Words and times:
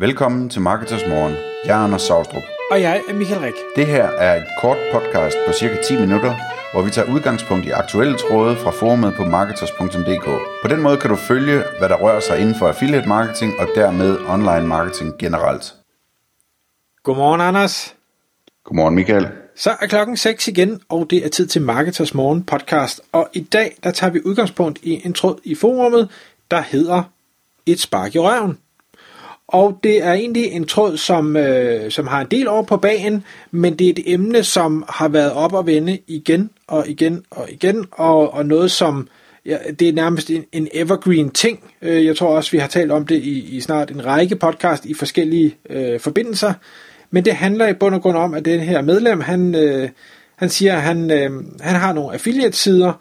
Velkommen 0.00 0.48
til 0.48 0.60
Marketers 0.60 1.06
Morgen. 1.08 1.34
Jeg 1.64 1.80
er 1.80 1.84
Anders 1.84 2.02
Saustrup. 2.02 2.42
Og 2.70 2.80
jeg 2.80 3.02
er 3.08 3.14
Michael 3.14 3.40
Rik. 3.40 3.54
Det 3.76 3.86
her 3.86 4.04
er 4.04 4.36
et 4.36 4.46
kort 4.60 4.76
podcast 4.92 5.36
på 5.46 5.52
cirka 5.52 5.82
10 5.82 6.00
minutter, 6.00 6.34
hvor 6.72 6.82
vi 6.82 6.90
tager 6.90 7.12
udgangspunkt 7.14 7.66
i 7.66 7.70
aktuelle 7.70 8.18
tråde 8.18 8.56
fra 8.56 8.70
forumet 8.70 9.14
på 9.14 9.24
marketers.dk. 9.24 10.24
På 10.62 10.68
den 10.68 10.82
måde 10.82 10.96
kan 10.96 11.10
du 11.10 11.16
følge, 11.16 11.62
hvad 11.78 11.88
der 11.88 11.96
rører 11.96 12.20
sig 12.20 12.38
inden 12.40 12.54
for 12.54 12.68
affiliate 12.68 13.08
marketing 13.08 13.52
og 13.58 13.68
dermed 13.74 14.18
online 14.28 14.66
marketing 14.66 15.18
generelt. 15.18 15.74
Godmorgen, 17.02 17.40
Anders. 17.40 17.94
Godmorgen, 18.64 18.94
Michael. 18.94 19.28
Så 19.56 19.70
er 19.80 19.86
klokken 19.86 20.16
6 20.16 20.48
igen, 20.48 20.80
og 20.88 21.06
det 21.10 21.24
er 21.24 21.28
tid 21.28 21.46
til 21.46 21.62
Marketers 21.62 22.14
Morgen 22.14 22.44
podcast. 22.44 23.00
Og 23.12 23.28
i 23.32 23.40
dag, 23.40 23.76
der 23.82 23.90
tager 23.90 24.10
vi 24.10 24.20
udgangspunkt 24.24 24.78
i 24.82 25.06
en 25.06 25.12
tråd 25.12 25.40
i 25.44 25.54
forumet, 25.54 26.10
der 26.50 26.60
hedder 26.60 27.02
Et 27.66 27.80
spark 27.80 28.14
i 28.14 28.18
røven. 28.18 28.58
Og 29.52 29.78
det 29.82 30.04
er 30.04 30.12
egentlig 30.12 30.44
en 30.44 30.64
tråd, 30.64 30.96
som, 30.96 31.36
øh, 31.36 31.90
som 31.90 32.06
har 32.06 32.20
en 32.20 32.26
del 32.30 32.48
over 32.48 32.62
på 32.62 32.76
bagen, 32.76 33.24
men 33.50 33.78
det 33.78 33.86
er 33.86 33.90
et 33.90 34.02
emne, 34.06 34.44
som 34.44 34.84
har 34.88 35.08
været 35.08 35.32
op 35.32 35.52
og 35.52 35.66
vende 35.66 35.98
igen 36.06 36.50
og 36.66 36.88
igen 36.88 37.24
og 37.30 37.50
igen, 37.50 37.86
og, 37.92 38.34
og 38.34 38.46
noget, 38.46 38.70
som 38.70 39.08
ja, 39.46 39.56
det 39.78 39.88
er 39.88 39.92
nærmest 39.92 40.30
en, 40.30 40.44
en 40.52 40.68
evergreen 40.72 41.30
ting. 41.30 41.72
Øh, 41.82 42.04
jeg 42.04 42.16
tror 42.16 42.36
også, 42.36 42.50
vi 42.50 42.58
har 42.58 42.68
talt 42.68 42.92
om 42.92 43.06
det 43.06 43.16
i, 43.16 43.56
i 43.56 43.60
snart 43.60 43.90
en 43.90 44.06
række 44.06 44.36
podcast 44.36 44.84
i 44.84 44.94
forskellige 44.94 45.56
øh, 45.70 46.00
forbindelser. 46.00 46.52
Men 47.10 47.24
det 47.24 47.32
handler 47.32 47.68
i 47.68 47.74
bund 47.74 47.94
og 47.94 48.02
grund 48.02 48.16
om, 48.16 48.34
at 48.34 48.44
den 48.44 48.60
her 48.60 48.82
medlem, 48.82 49.20
han, 49.20 49.54
øh, 49.54 49.88
han 50.36 50.48
siger, 50.48 50.76
at 50.76 50.82
han, 50.82 51.10
øh, 51.10 51.30
han 51.60 51.76
har 51.76 51.92
nogle 51.92 52.12
affiliate-sider, 52.12 52.92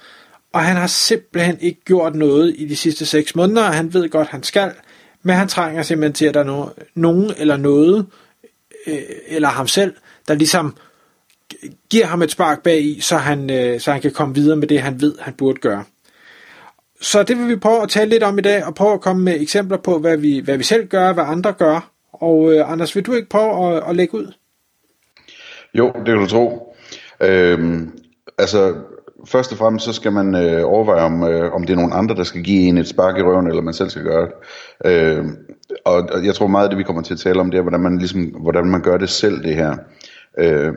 og 0.53 0.61
han 0.61 0.75
har 0.75 0.87
simpelthen 0.87 1.57
ikke 1.61 1.81
gjort 1.85 2.15
noget 2.15 2.55
i 2.57 2.65
de 2.65 2.75
sidste 2.75 3.05
6 3.05 3.35
måneder, 3.35 3.63
og 3.63 3.73
han 3.73 3.93
ved 3.93 4.09
godt, 4.09 4.27
at 4.27 4.31
han 4.31 4.43
skal, 4.43 4.71
men 5.23 5.35
han 5.35 5.47
trænger 5.47 5.83
simpelthen 5.83 6.13
til, 6.13 6.25
at 6.25 6.33
der 6.33 6.39
er 6.39 6.43
no, 6.43 6.65
nogen 6.95 7.31
eller 7.37 7.57
noget, 7.57 8.05
øh, 8.87 9.01
eller 9.27 9.47
ham 9.47 9.67
selv, 9.67 9.93
der 10.27 10.33
ligesom 10.33 10.77
giver 11.89 12.05
ham 12.05 12.21
et 12.21 12.31
spark 12.31 12.63
bag 12.63 12.81
i, 12.81 12.99
så 13.01 13.17
han, 13.17 13.49
øh, 13.49 13.79
så 13.79 13.91
han 13.91 14.01
kan 14.01 14.11
komme 14.11 14.35
videre 14.35 14.55
med 14.55 14.67
det, 14.67 14.81
han 14.81 15.01
ved, 15.01 15.15
han 15.19 15.33
burde 15.33 15.59
gøre. 15.59 15.83
Så 17.01 17.23
det 17.23 17.37
vil 17.37 17.47
vi 17.47 17.55
prøve 17.55 17.83
at 17.83 17.89
tale 17.89 18.09
lidt 18.09 18.23
om 18.23 18.37
i 18.39 18.41
dag, 18.41 18.65
og 18.65 18.75
prøve 18.75 18.93
at 18.93 19.01
komme 19.01 19.23
med 19.23 19.41
eksempler 19.41 19.77
på, 19.77 19.99
hvad 19.99 20.17
vi, 20.17 20.39
hvad 20.39 20.57
vi 20.57 20.63
selv 20.63 20.87
gør, 20.87 21.13
hvad 21.13 21.23
andre 21.27 21.53
gør. 21.53 21.91
Og 22.13 22.53
øh, 22.53 22.71
Anders, 22.71 22.95
vil 22.95 23.05
du 23.05 23.13
ikke 23.13 23.29
prøve 23.29 23.77
at, 23.77 23.89
at 23.89 23.95
lægge 23.95 24.17
ud? 24.17 24.33
Jo, 25.73 25.91
det 25.95 26.05
kan 26.05 26.17
du 26.17 26.27
tro. 26.27 26.75
Øhm, 27.21 27.99
altså, 28.37 28.75
først 29.25 29.51
og 29.51 29.57
fremmest 29.57 29.85
så 29.85 29.93
skal 29.93 30.11
man 30.11 30.35
øh, 30.35 30.61
overveje, 30.65 31.01
om, 31.01 31.23
øh, 31.23 31.53
om 31.53 31.63
det 31.63 31.73
er 31.73 31.77
nogen 31.77 31.93
andre, 31.93 32.15
der 32.15 32.23
skal 32.23 32.43
give 32.43 32.61
en 32.61 32.77
et 32.77 32.87
spark 32.87 33.17
i 33.17 33.21
røven, 33.21 33.47
eller 33.47 33.61
man 33.61 33.73
selv 33.73 33.89
skal 33.89 34.03
gøre 34.03 34.27
det. 34.27 34.33
Øh, 34.85 35.25
og, 35.85 36.09
og 36.13 36.25
jeg 36.25 36.35
tror 36.35 36.47
meget 36.47 36.63
af 36.63 36.69
det, 36.69 36.77
vi 36.77 36.83
kommer 36.83 37.01
til 37.01 37.13
at 37.13 37.19
tale 37.19 37.39
om, 37.39 37.51
det 37.51 37.57
er, 37.57 37.61
hvordan 37.61 37.79
man, 37.79 37.97
ligesom, 37.97 38.23
hvordan 38.23 38.65
man 38.65 38.81
gør 38.81 38.97
det 38.97 39.09
selv, 39.09 39.43
det 39.43 39.55
her. 39.55 39.75
Øh, 40.37 40.73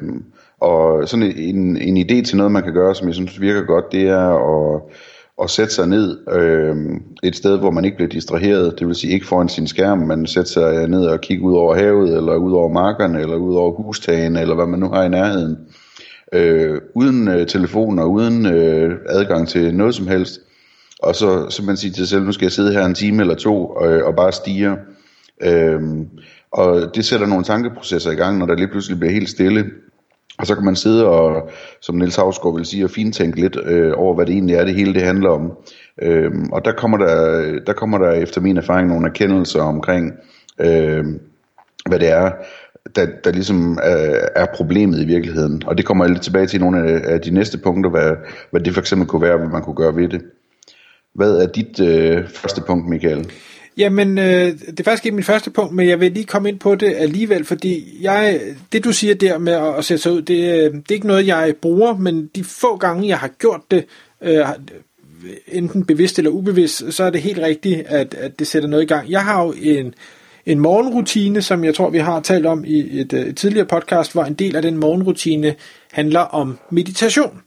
og 0.60 1.08
sådan 1.08 1.32
en, 1.36 1.76
en 1.76 1.96
idé 1.96 2.24
til 2.24 2.36
noget, 2.36 2.52
man 2.52 2.62
kan 2.62 2.74
gøre, 2.74 2.94
som 2.94 3.06
jeg 3.06 3.14
synes 3.14 3.40
virker 3.40 3.62
godt, 3.62 3.92
det 3.92 4.08
er 4.08 4.28
at, 4.28 4.82
at 5.42 5.50
sætte 5.50 5.74
sig 5.74 5.88
ned 5.88 6.18
øh, 6.32 6.77
et 7.22 7.36
sted, 7.36 7.58
hvor 7.58 7.70
man 7.70 7.84
ikke 7.84 7.96
bliver 7.96 8.10
distraheret. 8.10 8.78
Det 8.78 8.86
vil 8.86 8.94
sige 8.94 9.12
ikke 9.12 9.27
foran 9.27 9.48
sin 9.48 9.66
skærm, 9.66 9.98
men 9.98 10.27
sætte 10.27 10.50
sig 10.50 10.88
ned 10.88 11.06
og 11.06 11.20
kigge 11.20 11.44
ud 11.44 11.54
over 11.54 11.74
havet, 11.74 12.16
eller 12.16 12.34
ud 12.34 12.52
over 12.52 12.68
markerne, 12.68 13.20
eller 13.20 13.36
ud 13.36 13.54
over 13.54 13.82
hustagen, 13.82 14.36
eller 14.36 14.54
hvad 14.54 14.66
man 14.66 14.80
nu 14.80 14.88
har 14.88 15.04
i 15.04 15.08
nærheden 15.08 15.52
øh, 15.52 15.81
Øh, 16.33 16.80
uden 16.94 17.28
øh, 17.28 17.47
telefon 17.47 17.98
og 17.98 18.11
uden 18.11 18.47
øh, 18.47 18.98
adgang 19.08 19.48
til 19.48 19.75
noget 19.75 19.94
som 19.94 20.06
helst. 20.06 20.41
Og 21.02 21.14
så, 21.14 21.47
så 21.50 21.62
man 21.64 21.77
siger 21.77 21.92
til 21.92 22.06
sig 22.06 22.08
selv, 22.08 22.24
nu 22.24 22.33
skal 22.33 22.44
jeg 22.44 22.52
sidde 22.52 22.72
her 22.72 22.84
en 22.84 22.94
time 22.94 23.20
eller 23.22 23.34
to 23.34 23.66
og, 23.66 24.02
og 24.02 24.16
bare 24.16 24.33
stige. 24.33 24.77
Øh, 25.42 25.80
og 26.52 26.94
det 26.94 27.05
sætter 27.05 27.27
nogle 27.27 27.44
tankeprocesser 27.44 28.11
i 28.11 28.14
gang, 28.14 28.39
når 28.39 28.47
der 28.47 28.55
lige 28.55 28.69
pludselig 28.69 28.98
bliver 28.98 29.12
helt 29.12 29.28
stille. 29.28 29.64
Og 30.39 30.47
så 30.47 30.55
kan 30.55 30.64
man 30.64 30.77
sidde 30.77 31.06
og, 31.06 31.50
som 31.80 31.94
Niels 31.94 32.16
Havsgaard 32.16 32.56
vil 32.56 32.67
sige, 32.67 32.84
og 32.84 32.91
fintænke 32.91 33.41
lidt 33.41 33.56
øh, 33.64 33.92
over, 33.96 34.14
hvad 34.14 34.27
det 34.27 34.33
egentlig 34.33 34.56
er, 34.56 34.64
det 34.64 34.74
hele 34.74 34.95
det 34.95 35.02
handler 35.02 35.30
om. 35.30 35.52
Øh, 36.02 36.30
og 36.52 36.64
der 36.64 36.73
kommer 36.73 36.98
der, 36.98 37.42
der 37.67 37.73
kommer 37.73 37.98
der 37.98 38.11
efter 38.12 38.40
min 38.40 38.56
erfaring 38.56 38.89
nogle 38.89 39.08
erkendelser 39.08 39.62
omkring, 39.62 40.12
øh, 40.61 41.05
hvad 41.89 41.98
det 41.98 42.11
er, 42.11 42.30
der, 42.96 43.06
der 43.24 43.32
ligesom 43.32 43.72
øh, 43.72 44.22
er 44.36 44.46
problemet 44.54 45.00
i 45.00 45.04
virkeligheden. 45.04 45.62
Og 45.66 45.78
det 45.78 45.86
kommer 45.86 46.04
jeg 46.04 46.12
lidt 46.12 46.22
tilbage 46.22 46.46
til 46.46 46.56
i 46.56 46.60
nogle 46.60 46.90
af, 46.90 47.14
af 47.14 47.20
de 47.20 47.30
næste 47.30 47.58
punkter, 47.58 47.90
hvad, 47.90 48.12
hvad 48.50 48.60
det 48.60 48.74
for 48.74 48.80
eksempel 48.80 49.08
kunne 49.08 49.22
være, 49.22 49.36
hvad 49.36 49.48
man 49.48 49.62
kunne 49.62 49.76
gøre 49.76 49.96
ved 49.96 50.08
det. 50.08 50.22
Hvad 51.14 51.36
er 51.36 51.46
dit 51.46 51.80
øh, 51.80 52.28
første 52.28 52.60
punkt, 52.66 52.88
Michael? 52.88 53.30
Jamen, 53.76 54.18
øh, 54.18 54.46
det 54.46 54.80
er 54.80 54.84
faktisk 54.84 55.06
ikke 55.06 55.14
min 55.14 55.24
første 55.24 55.50
punkt, 55.50 55.74
men 55.74 55.88
jeg 55.88 56.00
vil 56.00 56.12
lige 56.12 56.24
komme 56.24 56.48
ind 56.48 56.58
på 56.58 56.74
det 56.74 56.94
alligevel, 56.96 57.44
fordi 57.44 57.98
jeg, 58.00 58.40
det 58.72 58.84
du 58.84 58.92
siger 58.92 59.14
der 59.14 59.38
med 59.38 59.52
at, 59.52 59.74
at 59.78 59.84
sætte 59.84 60.02
sig 60.02 60.12
ud, 60.12 60.22
det, 60.22 60.34
øh, 60.34 60.72
det 60.74 60.90
er 60.90 60.94
ikke 60.94 61.06
noget, 61.06 61.26
jeg 61.26 61.54
bruger, 61.62 61.96
men 61.96 62.30
de 62.34 62.44
få 62.44 62.76
gange, 62.76 63.08
jeg 63.08 63.18
har 63.18 63.28
gjort 63.28 63.60
det, 63.70 63.84
øh, 64.22 64.46
enten 65.46 65.84
bevidst 65.84 66.18
eller 66.18 66.30
ubevidst, 66.30 66.92
så 66.92 67.04
er 67.04 67.10
det 67.10 67.22
helt 67.22 67.38
rigtigt, 67.38 67.86
at, 67.86 68.14
at 68.14 68.38
det 68.38 68.46
sætter 68.46 68.68
noget 68.68 68.82
i 68.82 68.86
gang. 68.86 69.10
Jeg 69.10 69.24
har 69.24 69.44
jo 69.44 69.54
en, 69.62 69.94
en 70.47 70.58
morgenrutine, 70.58 71.42
som 71.42 71.64
jeg 71.64 71.75
tror, 71.75 71.91
vi 71.91 71.98
har 71.98 72.20
talt 72.20 72.47
om 72.47 72.64
i 72.67 73.01
et, 73.01 73.13
øh, 73.13 73.20
et 73.20 73.36
tidligere 73.36 73.67
podcast, 73.67 74.13
hvor 74.13 74.25
en 74.25 74.35
del 74.35 74.57
af 74.57 74.63
den 74.63 74.77
morgenrutine 74.77 75.55
handler 75.92 76.20
om 76.20 76.58
meditation. 76.70 77.42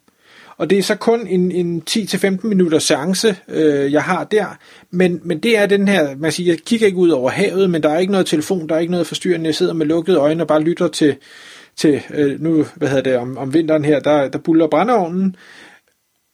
Og 0.57 0.69
det 0.69 0.77
er 0.77 0.83
så 0.83 0.95
kun 0.95 1.27
en, 1.27 1.51
en 1.51 1.83
10-15 1.89 2.47
minutter 2.47 2.79
seance, 2.79 3.35
øh, 3.47 3.93
jeg 3.93 4.03
har 4.03 4.23
der. 4.23 4.57
Men, 4.91 5.21
men 5.23 5.39
det 5.39 5.57
er 5.57 5.65
den 5.65 5.87
her, 5.87 6.15
man 6.17 6.31
siger, 6.31 6.53
jeg 6.53 6.59
kigger 6.59 6.87
ikke 6.87 6.97
ud 6.97 7.09
over 7.09 7.29
havet, 7.29 7.69
men 7.69 7.83
der 7.83 7.89
er 7.89 7.99
ikke 7.99 8.11
noget 8.11 8.27
telefon, 8.27 8.69
der 8.69 8.75
er 8.75 8.79
ikke 8.79 8.91
noget 8.91 9.07
forstyrrende. 9.07 9.45
Jeg 9.45 9.55
sidder 9.55 9.73
med 9.73 9.85
lukkede 9.85 10.17
øjne 10.17 10.43
og 10.43 10.47
bare 10.47 10.61
lytter 10.61 10.87
til, 10.87 11.15
til 11.75 12.01
øh, 12.13 12.41
nu, 12.41 12.65
hvad 12.75 12.87
hedder 12.87 13.03
det, 13.03 13.17
om, 13.17 13.37
om 13.37 13.53
vinteren 13.53 13.85
her, 13.85 13.99
der, 13.99 14.27
der 14.27 14.39
buller 14.39 14.67
brændeovnen. 14.67 15.35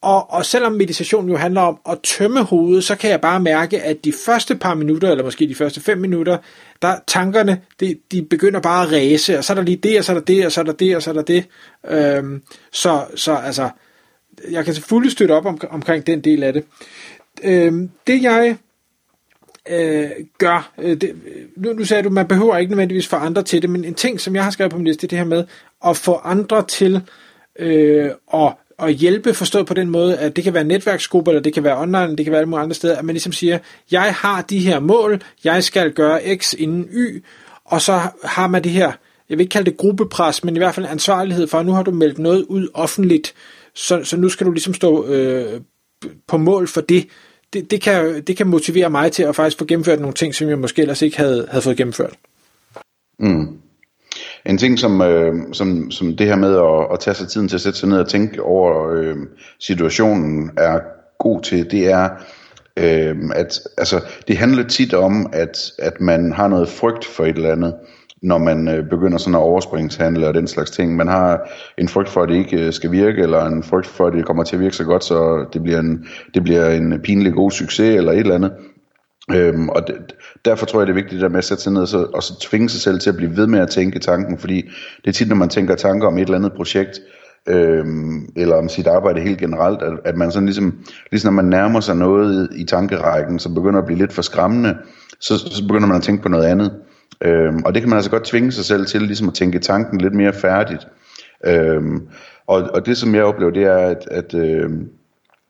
Og, 0.02 0.32
og 0.32 0.46
selvom 0.46 0.72
meditation 0.72 1.30
jo 1.30 1.38
handler 1.38 1.62
om 1.62 1.80
at 1.90 2.00
tømme 2.04 2.44
hovedet, 2.44 2.84
så 2.84 2.96
kan 2.96 3.10
jeg 3.10 3.22
bare 3.22 3.40
mærke, 3.40 3.82
at 3.82 4.06
de 4.06 4.14
første 4.26 4.56
par 4.56 4.74
minutter, 4.74 5.12
eller 5.12 5.24
måske 5.24 5.48
de 5.48 5.56
første 5.56 5.82
fem 5.82 5.98
minutter, 5.98 6.38
der 6.82 6.96
tankerne, 7.08 7.62
de, 7.80 7.96
de 8.12 8.22
begynder 8.22 8.60
bare 8.60 8.84
at 8.84 8.92
ræse, 8.92 9.38
og 9.38 9.44
så 9.44 9.54
er 9.54 9.56
der 9.56 9.64
lige 9.64 9.78
det, 9.78 9.98
og 9.98 10.04
så 10.04 10.12
er 10.12 10.14
der 10.14 10.24
det, 10.24 10.46
og 10.46 10.52
så 10.52 10.62
er 10.62 10.66
der 10.66 10.72
det, 10.72 10.96
og 10.96 11.04
så 11.04 11.10
er 11.10 11.14
der 11.14 11.22
det. 11.22 11.46
Øhm, 11.88 12.42
så, 12.72 13.06
så 13.16 13.36
altså, 13.36 13.70
jeg 14.52 14.66
kan 14.66 14.74
selvfølgelig 14.74 15.12
støtte 15.12 15.32
op 15.32 15.46
om, 15.46 15.62
omkring 15.70 16.08
den 16.08 16.22
del 16.22 16.44
af 16.44 16.54
det. 16.54 16.64
Øhm, 17.44 17.90
det 18.08 18.24
jeg 18.24 18.58
øh, 19.70 20.10
gør, 20.38 20.72
øh, 20.78 21.02
det, 21.02 21.16
nu, 21.56 21.74
nu 21.74 21.86
sagde 21.86 22.04
du, 22.04 22.10
man 22.10 22.28
behøver 22.28 22.58
ikke 22.58 22.72
nødvendigvis 22.72 23.08
få 23.08 23.16
andre 23.16 23.44
til 23.44 23.62
det, 23.62 23.70
men 23.70 23.86
en 23.86 23.94
ting, 23.94 24.22
som 24.22 24.36
jeg 24.36 24.44
har 24.44 24.52
skrevet 24.52 24.72
på 24.72 24.78
min 24.78 24.88
liste, 24.88 25.02
det 25.02 25.08
er 25.08 25.10
det 25.10 25.18
her 25.18 25.36
med 25.38 25.46
at 25.86 25.98
få 25.98 26.16
andre 26.24 26.66
til 26.68 27.02
øh, 27.60 28.12
at 28.34 28.54
at 28.80 28.94
hjælpe 28.94 29.34
forstået 29.34 29.66
på 29.66 29.74
den 29.74 29.90
måde, 29.90 30.18
at 30.18 30.36
det 30.36 30.44
kan 30.44 30.54
være 30.54 30.64
netværksgrupper, 30.64 31.32
eller 31.32 31.42
det 31.42 31.54
kan 31.54 31.64
være 31.64 31.78
online, 31.78 32.16
det 32.16 32.26
kan 32.26 32.32
være 32.32 32.40
alle 32.40 32.50
mulige 32.50 32.64
andre 32.64 32.76
steder, 32.76 32.98
at 32.98 33.06
man 33.06 33.14
ligesom 33.14 33.34
siger, 33.34 33.60
jeg 33.92 34.14
har 34.14 34.42
de 34.42 34.60
her 34.60 34.80
mål, 34.80 35.22
jeg 35.44 35.64
skal 35.64 35.92
gøre 35.92 36.38
X 36.38 36.54
inden 36.58 36.90
Y, 36.94 37.24
og 37.66 37.82
så 37.82 38.02
har 38.24 38.48
man 38.48 38.64
det 38.64 38.72
her, 38.72 38.92
jeg 39.30 39.38
vil 39.38 39.40
ikke 39.40 39.52
kalde 39.52 39.72
det 39.72 39.78
gruppepres, 39.78 40.44
men 40.44 40.56
i 40.56 40.60
hvert 40.60 40.76
fald 40.76 40.86
ansvarlighed 40.86 41.48
for, 41.48 41.60
at 41.60 41.66
nu 41.66 41.72
har 41.72 41.84
du 41.84 41.92
meldt 41.92 42.20
noget 42.20 42.44
ud 42.44 42.68
offentligt, 42.74 43.34
så, 43.76 44.04
så 44.04 44.18
nu 44.18 44.30
skal 44.30 44.48
du 44.48 44.52
ligesom 44.52 44.74
stå 44.74 45.06
øh, 45.06 45.62
på 46.28 46.38
mål 46.38 46.68
for 46.68 46.82
det. 46.82 47.08
Det, 47.54 47.72
det, 47.72 47.82
kan, 47.82 48.22
det 48.22 48.38
kan 48.38 48.48
motivere 48.48 48.90
mig 48.90 49.12
til 49.12 49.24
at 49.24 49.36
faktisk 49.36 49.58
få 49.58 49.66
gennemført 49.66 50.00
nogle 50.00 50.14
ting, 50.14 50.36
som 50.36 50.50
jeg 50.50 50.60
måske 50.60 50.82
ellers 50.82 51.02
ikke 51.02 51.18
havde, 51.18 51.48
havde 51.50 51.62
fået 51.62 51.78
gennemført. 51.78 52.14
Mm. 53.20 53.62
En 54.46 54.58
ting 54.58 54.80
som, 54.80 55.02
øh, 55.02 55.34
som, 55.54 55.92
som 55.92 56.18
det 56.18 56.28
her 56.28 56.36
med 56.36 56.56
at, 56.56 56.94
at 56.94 57.00
tage 57.00 57.16
sig 57.16 57.28
tiden 57.28 57.48
til 57.48 57.56
at 57.56 57.62
sætte 57.62 57.80
sig 57.80 57.90
ned 57.90 58.00
og 58.00 58.10
tænke 58.10 58.44
over 58.44 58.92
øh, 58.92 59.16
situationen 59.60 60.52
er 60.58 60.80
god 61.20 61.42
til, 61.42 61.72
det 61.72 61.92
er, 61.92 62.10
øh, 62.78 63.16
at 63.36 63.60
altså, 63.78 64.02
det 64.28 64.38
handler 64.38 64.64
tit 64.64 64.94
om, 64.94 65.30
at, 65.34 65.72
at 65.80 66.02
man 66.02 66.32
har 66.32 66.48
noget 66.48 66.70
frygt 66.70 67.06
for 67.06 67.26
et 67.26 67.36
eller 67.36 67.52
andet, 67.52 67.76
når 68.22 68.38
man 68.38 68.68
øh, 68.68 68.90
begynder 68.90 69.18
sådan 69.18 69.36
at 69.36 69.40
overspringshandle 69.40 70.28
og 70.28 70.34
den 70.34 70.48
slags 70.48 70.72
ting. 70.72 70.96
Man 70.96 71.08
har 71.08 71.50
en 71.78 71.88
frygt 71.88 72.10
for, 72.10 72.22
at 72.22 72.30
det 72.30 72.36
ikke 72.36 72.66
øh, 72.66 72.74
skal 72.74 72.92
virke, 72.92 73.22
eller 73.22 73.46
en 73.46 73.64
frygt 73.64 73.88
for, 73.88 74.08
at 74.08 74.14
det 74.14 74.26
kommer 74.26 74.44
til 74.44 74.56
at 74.56 74.62
virke 74.62 74.76
så 74.76 74.84
godt, 74.84 75.04
så 75.04 75.46
det 75.54 75.64
bliver 75.64 75.80
en, 75.80 76.06
det 76.34 76.44
bliver 76.44 76.70
en 76.70 77.02
pinlig 77.04 77.34
god 77.34 77.52
succes, 77.52 77.98
eller 77.98 78.12
et 78.12 78.20
eller 78.20 78.36
andet. 78.36 78.52
Øhm, 79.30 79.70
og 79.70 79.88
det, 79.88 79.96
derfor 80.46 80.66
tror 80.66 80.80
jeg, 80.80 80.88
det 80.88 80.94
er 80.94 81.02
vigtigt 81.02 81.24
at 81.24 81.32
med 81.32 81.38
at 81.38 81.44
sætte 81.44 81.64
sig 81.64 81.74
ned 81.74 81.82
og, 81.82 81.88
så, 81.88 82.08
og 82.14 82.24
så 82.24 82.40
tvinge 82.40 82.70
sig 82.70 82.82
selv 82.82 83.00
til 83.00 83.10
at 83.10 83.16
blive 83.16 83.38
ved 83.38 83.48
med 83.48 83.60
at 83.60 83.70
tænke 83.70 84.00
tanken, 84.00 84.38
fordi 84.38 84.56
det 84.98 85.08
er 85.08 85.12
tit, 85.12 85.28
når 85.28 85.36
man 85.36 85.50
tænker 85.50 85.76
tanker 85.76 86.08
om 86.08 86.18
et 86.18 86.22
eller 86.22 86.36
andet 86.36 86.54
projekt, 86.54 87.00
øhm, 87.48 88.30
eller 88.36 88.56
om 88.56 88.70
sit 88.70 88.88
arbejde 88.88 89.22
helt 89.22 89.40
generelt, 89.40 89.82
at, 89.82 89.94
at 90.06 90.18
man 90.18 90.32
sådan 90.32 90.46
ligesom, 90.46 90.80
ligesom 91.12 91.34
når 91.34 91.42
man 91.42 91.50
nærmer 91.50 91.80
sig 91.80 91.96
noget 91.96 92.50
i, 92.52 92.62
i 92.62 92.66
tankerækken, 92.66 93.40
som 93.40 93.54
begynder 93.54 93.80
at 93.80 93.86
blive 93.86 94.00
lidt 94.00 94.14
for 94.14 94.22
skræmmende, 94.22 94.78
så, 95.20 95.38
så 95.38 95.68
begynder 95.68 95.88
man 95.88 95.98
at 95.98 96.04
tænke 96.04 96.24
på 96.24 96.30
noget 96.30 96.46
andet. 96.46 96.72
Øhm, 97.24 97.64
og 97.66 97.74
det 97.74 97.82
kan 97.82 97.90
man 97.90 97.98
altså 97.98 98.12
godt 98.12 98.24
tvinge 98.24 98.52
sig 98.52 98.66
selv 98.66 98.86
til, 98.86 99.02
ligesom 99.02 99.28
at 99.28 99.34
tænke 99.34 99.60
tanken 99.60 100.02
lidt 100.02 100.14
mere 100.14 100.34
færdigt. 100.34 100.88
Øhm, 101.46 102.08
og, 102.48 102.70
og 102.74 102.86
det 102.86 102.98
som 102.98 103.16
jeg 103.16 103.24
oplever, 103.24 103.52
det 103.52 103.64
er, 103.64 103.78
at, 103.78 104.08
at 104.12 104.34
øhm, 104.34 104.90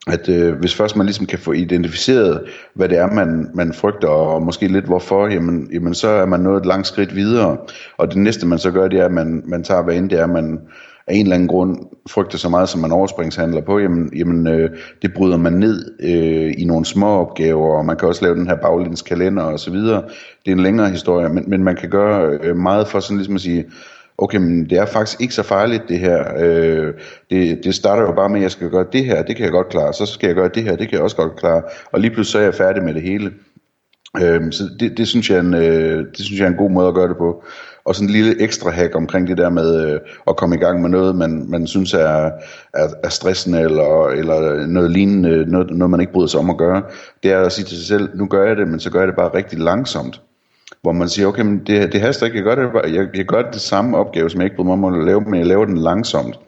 at 0.06 0.28
øh, 0.28 0.54
hvis 0.54 0.74
først 0.74 0.96
man 0.96 1.06
ligesom 1.06 1.26
kan 1.26 1.38
få 1.38 1.52
identificeret, 1.52 2.44
hvad 2.74 2.88
det 2.88 2.98
er, 2.98 3.06
man, 3.06 3.50
man 3.54 3.72
frygter, 3.72 4.08
og 4.08 4.42
måske 4.42 4.68
lidt 4.68 4.84
hvorfor, 4.84 5.26
jamen, 5.26 5.68
jamen 5.72 5.94
så 5.94 6.08
er 6.08 6.26
man 6.26 6.40
nået 6.40 6.60
et 6.60 6.66
langt 6.66 6.86
skridt 6.86 7.14
videre. 7.14 7.56
Og 7.98 8.08
det 8.08 8.16
næste, 8.16 8.46
man 8.46 8.58
så 8.58 8.70
gør, 8.70 8.88
det 8.88 9.00
er, 9.00 9.04
at 9.04 9.12
man, 9.12 9.42
man 9.46 9.64
tager, 9.64 9.82
hvad 9.82 9.94
end 9.94 10.10
det 10.10 10.20
er, 10.20 10.26
man 10.26 10.60
af 11.06 11.14
en 11.14 11.22
eller 11.22 11.34
anden 11.34 11.48
grund 11.48 11.78
frygter 12.10 12.38
så 12.38 12.48
meget, 12.48 12.68
som 12.68 12.80
man 12.80 12.92
overspringshandler 12.92 13.60
på, 13.60 13.78
jamen, 13.78 14.10
jamen 14.16 14.46
øh, 14.46 14.70
det 15.02 15.14
bryder 15.14 15.36
man 15.36 15.52
ned 15.52 15.94
øh, 16.02 16.54
i 16.58 16.64
nogle 16.64 16.84
små 16.84 17.06
opgaver, 17.06 17.78
og 17.78 17.84
man 17.84 17.96
kan 17.96 18.08
også 18.08 18.24
lave 18.24 18.34
den 18.34 18.46
her 18.46 18.56
baglæns 18.56 19.02
kalender 19.02 19.42
og 19.42 19.60
så 19.60 19.70
videre. 19.70 20.02
Det 20.44 20.50
er 20.50 20.56
en 20.56 20.62
længere 20.62 20.90
historie, 20.90 21.28
men, 21.28 21.44
men 21.46 21.64
man 21.64 21.76
kan 21.76 21.90
gøre 21.90 22.38
øh, 22.42 22.56
meget 22.56 22.88
for 22.88 23.00
sådan 23.00 23.16
ligesom 23.16 23.34
at 23.34 23.40
sige, 23.40 23.64
okay, 24.18 24.38
men 24.38 24.70
det 24.70 24.78
er 24.78 24.86
faktisk 24.86 25.20
ikke 25.20 25.34
så 25.34 25.42
farligt 25.42 25.82
det 25.88 25.98
her. 25.98 26.24
Øh, 26.38 26.94
det, 27.30 27.64
det 27.64 27.74
starter 27.74 28.02
jo 28.02 28.12
bare 28.12 28.28
med, 28.28 28.36
at 28.36 28.42
jeg 28.42 28.50
skal 28.50 28.70
gøre 28.70 28.86
det 28.92 29.04
her, 29.04 29.22
det 29.22 29.36
kan 29.36 29.44
jeg 29.44 29.52
godt 29.52 29.68
klare, 29.68 29.92
så 29.92 30.06
skal 30.06 30.26
jeg 30.26 30.36
gøre 30.36 30.50
det 30.54 30.62
her, 30.62 30.76
det 30.76 30.88
kan 30.88 30.96
jeg 30.96 31.02
også 31.02 31.16
godt 31.16 31.36
klare, 31.36 31.62
og 31.92 32.00
lige 32.00 32.10
pludselig 32.10 32.32
så 32.32 32.38
er 32.38 32.42
jeg 32.42 32.54
færdig 32.54 32.82
med 32.82 32.94
det 32.94 33.02
hele. 33.02 33.32
Øh, 34.20 34.52
så 34.52 34.64
det, 34.80 34.98
det, 34.98 35.08
synes 35.08 35.30
jeg 35.30 35.38
en, 35.38 35.54
øh, 35.54 36.06
det 36.16 36.24
synes 36.24 36.40
jeg 36.40 36.46
er 36.46 36.50
en 36.50 36.56
god 36.56 36.70
måde 36.70 36.88
at 36.88 36.94
gøre 36.94 37.08
det 37.08 37.16
på. 37.16 37.44
Og 37.84 37.94
sådan 37.94 38.08
en 38.08 38.14
lille 38.14 38.42
ekstra 38.42 38.70
hack 38.70 38.94
omkring 38.94 39.26
det 39.26 39.38
der 39.38 39.50
med 39.50 39.86
øh, 39.86 40.00
at 40.28 40.36
komme 40.36 40.56
i 40.56 40.58
gang 40.58 40.80
med 40.80 40.90
noget, 40.90 41.16
man, 41.16 41.46
man 41.48 41.66
synes 41.66 41.94
er, 41.94 42.30
er, 42.74 42.88
er 43.04 43.08
stressende, 43.08 43.60
eller, 43.60 44.06
eller 44.06 44.66
noget 44.66 44.90
lignende, 44.90 45.46
noget, 45.46 45.70
noget 45.70 45.90
man 45.90 46.00
ikke 46.00 46.12
bryder 46.12 46.26
sig 46.26 46.40
om 46.40 46.50
at 46.50 46.58
gøre, 46.58 46.82
det 47.22 47.32
er 47.32 47.40
at 47.40 47.52
sige 47.52 47.64
til 47.64 47.76
sig 47.76 47.86
selv, 47.86 48.08
nu 48.14 48.26
gør 48.26 48.46
jeg 48.46 48.56
det, 48.56 48.68
men 48.68 48.80
så 48.80 48.90
gør 48.90 48.98
jeg 48.98 49.08
det 49.08 49.16
bare 49.16 49.34
rigtig 49.34 49.58
langsomt 49.58 50.20
hvor 50.82 50.92
man 50.92 51.08
siger, 51.08 51.28
okay, 51.28 51.42
men 51.42 51.58
det, 51.66 51.92
det 51.92 52.00
haster 52.00 52.26
ikke, 52.26 52.36
jeg 52.36 52.44
gør 52.44 52.54
det, 52.54 52.94
jeg, 52.94 53.08
jeg 53.14 53.24
gør 53.24 53.42
det 53.42 53.60
samme 53.60 53.96
opgave, 53.96 54.30
som 54.30 54.40
jeg 54.40 54.46
ikke 54.46 54.56
bryder 54.56 54.76
mig 54.76 54.88
om 54.88 55.00
at 55.00 55.06
lave, 55.06 55.20
men 55.20 55.34
jeg 55.34 55.46
laver 55.46 55.64
den 55.64 55.78
langsomt. 55.78 56.38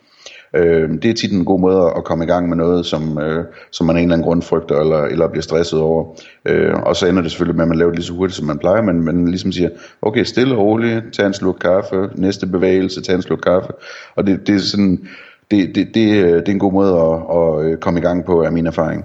Øh, 0.57 0.91
det 1.03 1.05
er 1.05 1.15
tit 1.15 1.33
en 1.33 1.45
god 1.45 1.61
måde 1.61 1.93
at 1.97 2.05
komme 2.05 2.25
i 2.25 2.27
gang 2.27 2.49
med 2.49 2.57
noget, 2.57 2.87
som, 2.87 3.19
øh, 3.19 3.45
som 3.73 3.87
man 3.87 3.97
af 3.97 4.01
en 4.01 4.05
eller 4.05 4.15
anden 4.15 4.27
grund 4.27 4.43
frygter, 4.43 4.81
eller, 4.81 5.03
eller 5.03 5.29
bliver 5.29 5.43
stresset 5.43 5.81
over. 5.81 6.15
Øh, 6.45 6.75
og 6.75 6.97
så 6.97 7.07
ender 7.07 7.23
det 7.23 7.31
selvfølgelig 7.31 7.57
med, 7.57 7.65
at 7.65 7.69
man 7.69 7.79
laver 7.79 7.91
det 7.91 7.99
lige 7.99 8.07
så 8.07 8.13
hurtigt, 8.13 8.37
som 8.37 8.47
man 8.47 8.59
plejer, 8.59 8.83
men 8.83 9.03
man 9.03 9.29
ligesom 9.29 9.53
siger, 9.53 9.69
okay, 10.03 10.25
stille 10.25 10.55
og 10.55 10.61
roligt, 10.61 11.05
tag 11.13 11.27
en 11.27 11.35
sluk 11.35 11.57
kaffe, 11.61 12.09
næste 12.15 12.47
bevægelse, 12.47 13.03
tag 13.03 13.15
en 13.15 13.23
sluk 13.23 13.39
kaffe. 13.39 13.73
Og 14.17 14.27
det, 14.27 14.47
det 14.47 14.55
er 14.55 14.59
sådan, 14.59 15.09
det, 15.51 15.75
det, 15.75 15.95
det, 15.95 16.25
øh, 16.25 16.33
det 16.33 16.49
er 16.49 16.53
en 16.53 16.59
god 16.59 16.73
måde 16.73 16.93
at, 17.01 17.37
at 17.39 17.73
øh, 17.73 17.79
komme 17.79 18.01
i 18.01 18.03
gang 18.03 18.25
på, 18.25 18.43
er 18.43 18.51
min 18.51 18.67
erfaring. 18.67 19.05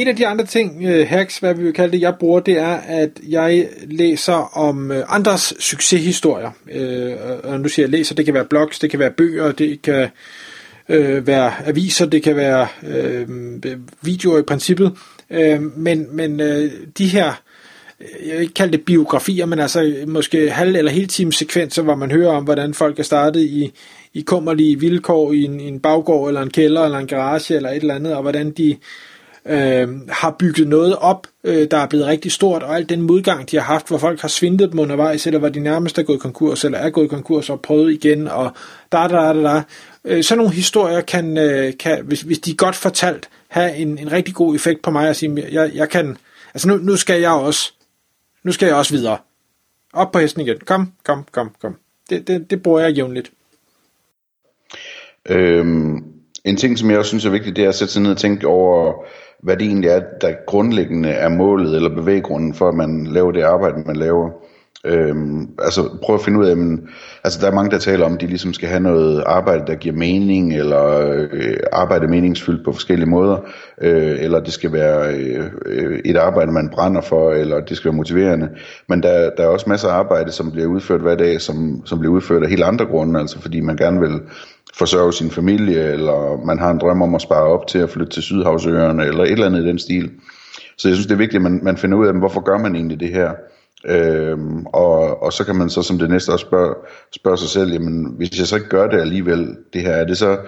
En 0.00 0.08
af 0.08 0.16
de 0.16 0.26
andre 0.26 0.46
ting, 0.46 0.84
uh, 0.84 1.08
hacks, 1.08 1.38
hvad 1.38 1.54
vi 1.54 1.62
vil 1.62 1.72
kalde 1.72 1.92
det, 1.92 2.00
jeg 2.00 2.14
bruger, 2.20 2.40
det 2.40 2.58
er, 2.58 2.74
at 2.74 3.10
jeg 3.28 3.68
læser 3.84 4.58
om 4.58 4.90
uh, 4.90 4.96
andres 5.16 5.54
succeshistorier. 5.58 6.50
Uh, 6.74 7.50
og 7.50 7.60
nu 7.60 7.68
siger 7.68 7.86
jeg 7.86 7.90
læser, 7.90 8.14
det 8.14 8.24
kan 8.24 8.34
være 8.34 8.44
blogs, 8.44 8.78
det 8.78 8.90
kan 8.90 8.98
være 8.98 9.10
bøger, 9.10 9.52
det 9.52 9.82
kan 9.82 10.08
uh, 10.88 11.26
være 11.26 11.52
aviser, 11.66 12.06
det 12.06 12.22
kan 12.22 12.36
være 12.36 12.66
uh, 12.82 13.28
videoer 14.02 14.38
i 14.38 14.42
princippet. 14.42 14.92
Uh, 15.30 15.78
men 15.78 16.06
men 16.16 16.40
uh, 16.40 16.70
de 16.98 17.06
her, 17.08 17.42
jeg 18.00 18.34
vil 18.34 18.40
ikke 18.40 18.54
kalde 18.54 18.72
det 18.72 18.84
biografier, 18.84 19.46
men 19.46 19.58
altså 19.58 19.94
måske 20.06 20.50
halv- 20.50 20.76
eller 20.76 20.90
hele 20.90 21.06
times 21.06 21.36
sekvenser, 21.36 21.82
hvor 21.82 21.94
man 21.94 22.10
hører 22.10 22.32
om, 22.32 22.44
hvordan 22.44 22.74
folk 22.74 22.98
er 22.98 23.02
startet 23.02 23.40
i, 23.40 23.72
i 24.14 24.20
kummerlige 24.20 24.80
vilkår 24.80 25.32
i 25.32 25.44
en, 25.44 25.60
i 25.60 25.68
en 25.68 25.80
baggård, 25.80 26.28
eller 26.28 26.42
en 26.42 26.50
kælder, 26.50 26.84
eller 26.84 26.98
en 26.98 27.06
garage, 27.06 27.54
eller 27.54 27.70
et 27.70 27.76
eller 27.76 27.94
andet, 27.94 28.14
og 28.14 28.22
hvordan 28.22 28.50
de 28.50 28.76
øh, 29.46 30.08
har 30.08 30.36
bygget 30.38 30.68
noget 30.68 30.96
op, 30.96 31.26
øh, 31.44 31.68
der 31.70 31.76
er 31.76 31.86
blevet 31.86 32.06
rigtig 32.06 32.32
stort, 32.32 32.62
og 32.62 32.76
alt 32.76 32.88
den 32.88 33.02
modgang, 33.02 33.50
de 33.50 33.56
har 33.56 33.64
haft, 33.64 33.88
hvor 33.88 33.98
folk 33.98 34.20
har 34.20 34.28
svindet 34.28 34.72
dem 34.72 34.78
undervejs, 34.78 35.26
eller 35.26 35.38
hvor 35.38 35.48
de 35.48 35.60
nærmest 35.60 35.98
er 35.98 36.02
gået 36.02 36.20
konkurs, 36.20 36.64
eller 36.64 36.78
er 36.78 36.90
gået 36.90 37.10
konkurs 37.10 37.50
og 37.50 37.60
prøvet 37.60 37.92
igen, 37.92 38.28
og 38.28 38.52
da 38.92 38.98
da 38.98 39.32
da 39.32 39.42
da. 39.42 39.62
Øh, 40.04 40.24
sådan 40.24 40.38
nogle 40.38 40.54
historier 40.54 41.00
kan, 41.00 41.38
øh, 41.38 41.72
kan 41.78 42.04
hvis, 42.04 42.20
hvis 42.20 42.38
de 42.38 42.50
er 42.50 42.54
godt 42.54 42.76
fortalt, 42.76 43.28
have 43.48 43.76
en, 43.76 43.98
en 43.98 44.12
rigtig 44.12 44.34
god 44.34 44.54
effekt 44.54 44.82
på 44.82 44.90
mig, 44.90 45.08
at 45.08 45.16
sige, 45.16 45.46
jeg, 45.52 45.70
jeg 45.74 45.88
kan, 45.88 46.16
altså 46.54 46.68
nu, 46.68 46.76
nu 46.76 46.96
skal 46.96 47.20
jeg 47.20 47.30
også, 47.30 47.72
nu 48.42 48.52
skal 48.52 48.66
jeg 48.66 48.76
også 48.76 48.94
videre. 48.94 49.18
Op 49.92 50.12
på 50.12 50.18
hesten 50.18 50.42
igen. 50.42 50.58
Kom, 50.58 50.92
kom, 51.04 51.24
kom, 51.32 51.50
kom. 51.60 51.76
Det, 52.10 52.26
det, 52.26 52.50
det 52.50 52.62
bruger 52.62 52.80
jeg 52.80 52.92
jævnligt. 52.92 53.30
Øhm, 55.28 56.04
en 56.44 56.56
ting, 56.56 56.78
som 56.78 56.90
jeg 56.90 56.98
også 56.98 57.08
synes 57.08 57.24
er 57.24 57.30
vigtigt, 57.30 57.56
det 57.56 57.64
er 57.64 57.68
at 57.68 57.74
sætte 57.74 57.92
sig 57.92 58.02
ned 58.02 58.10
og 58.10 58.16
tænke 58.16 58.46
over, 58.46 59.04
hvad 59.42 59.56
det 59.56 59.66
egentlig 59.66 59.90
er, 59.90 60.00
der 60.20 60.34
grundlæggende 60.46 61.08
er 61.08 61.28
målet 61.28 61.76
eller 61.76 61.94
bevæggrunden 61.94 62.54
for, 62.54 62.68
at 62.68 62.74
man 62.74 63.06
laver 63.06 63.32
det 63.32 63.42
arbejde, 63.42 63.82
man 63.86 63.96
laver. 63.96 64.30
Øhm, 64.86 65.48
altså 65.58 65.98
prøv 66.02 66.14
at 66.14 66.22
finde 66.22 66.38
ud 66.38 66.46
af, 66.46 66.56
men, 66.56 66.88
altså 67.24 67.40
der 67.40 67.46
er 67.46 67.54
mange, 67.54 67.70
der 67.70 67.78
taler 67.78 68.06
om, 68.06 68.14
at 68.14 68.20
de 68.20 68.26
ligesom 68.26 68.54
skal 68.54 68.68
have 68.68 68.80
noget 68.80 69.22
arbejde, 69.26 69.66
der 69.66 69.74
giver 69.74 69.94
mening, 69.94 70.56
eller 70.56 70.86
øh, 71.32 71.56
arbejde 71.72 72.08
meningsfyldt 72.08 72.64
på 72.64 72.72
forskellige 72.72 73.08
måder, 73.08 73.38
øh, 73.80 74.16
eller 74.20 74.40
det 74.40 74.52
skal 74.52 74.72
være 74.72 75.14
øh, 75.66 76.00
et 76.04 76.16
arbejde, 76.16 76.52
man 76.52 76.70
brænder 76.72 77.00
for, 77.00 77.32
eller 77.32 77.60
det 77.60 77.76
skal 77.76 77.88
være 77.88 77.96
motiverende. 77.96 78.48
Men 78.88 79.02
der, 79.02 79.30
der 79.36 79.42
er 79.42 79.48
også 79.48 79.68
masser 79.68 79.88
af 79.88 79.92
arbejde, 79.92 80.32
som 80.32 80.50
bliver 80.52 80.66
udført 80.66 81.00
hver 81.00 81.14
dag, 81.14 81.40
som, 81.40 81.82
som 81.84 81.98
bliver 81.98 82.14
udført 82.14 82.42
af 82.42 82.48
helt 82.48 82.64
andre 82.64 82.86
grunde, 82.86 83.20
altså 83.20 83.40
fordi 83.40 83.60
man 83.60 83.76
gerne 83.76 84.00
vil 84.00 84.20
forsørge 84.74 85.12
sin 85.12 85.30
familie, 85.30 85.92
eller 85.92 86.46
man 86.46 86.58
har 86.58 86.70
en 86.70 86.78
drøm 86.78 87.02
om 87.02 87.14
at 87.14 87.22
spare 87.22 87.44
op 87.44 87.66
til 87.66 87.78
at 87.78 87.90
flytte 87.90 88.12
til 88.12 88.22
Sydhavsøerne, 88.22 89.04
eller 89.04 89.24
et 89.24 89.30
eller 89.30 89.46
andet 89.46 89.64
i 89.64 89.68
den 89.68 89.78
stil. 89.78 90.10
Så 90.78 90.88
jeg 90.88 90.94
synes, 90.94 91.06
det 91.06 91.14
er 91.14 91.18
vigtigt, 91.18 91.36
at 91.36 91.50
man, 91.50 91.60
man 91.62 91.76
finder 91.76 91.98
ud 91.98 92.06
af, 92.06 92.14
hvorfor 92.14 92.40
gør 92.40 92.58
man 92.58 92.74
egentlig 92.76 93.00
det 93.00 93.08
her? 93.08 93.30
Øhm, 93.86 94.66
og, 94.66 95.22
og 95.22 95.32
så 95.32 95.44
kan 95.44 95.56
man 95.56 95.70
så 95.70 95.82
som 95.82 95.98
det 95.98 96.10
næste 96.10 96.30
også 96.30 96.46
spørge, 96.46 96.74
spørge 97.14 97.38
sig 97.38 97.48
selv, 97.48 97.72
jamen 97.72 98.14
hvis 98.16 98.38
jeg 98.38 98.46
så 98.46 98.56
ikke 98.56 98.68
gør 98.68 98.88
det 98.88 99.00
alligevel, 99.00 99.56
det 99.72 99.82
her, 99.82 99.92
er 99.92 100.04
det 100.04 100.18
så 100.18 100.38